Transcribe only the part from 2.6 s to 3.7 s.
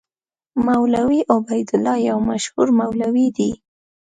مولوي دی.